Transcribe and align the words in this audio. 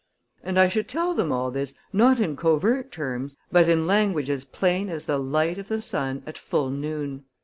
And 0.41 0.59
I 0.59 0.67
should 0.67 0.87
tell 0.87 1.13
them 1.13 1.31
all 1.31 1.51
this 1.51 1.75
not 1.93 2.19
in 2.19 2.35
covert 2.35 2.91
terms, 2.91 3.37
but 3.51 3.69
in 3.69 3.85
language 3.85 4.31
as 4.31 4.45
plain 4.45 4.89
as 4.89 5.05
the 5.05 5.19
light 5.19 5.59
of 5.59 5.67
the 5.67 5.79
sun 5.79 6.23
at 6.25 6.39
full 6.39 6.71
noon." 6.71 7.25